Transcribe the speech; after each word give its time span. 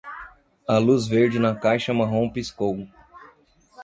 A 0.67 0.79
luz 0.79 1.05
verde 1.05 1.37
na 1.37 1.53
caixa 1.53 1.93
marrom 1.93 2.27
piscou. 2.27 2.87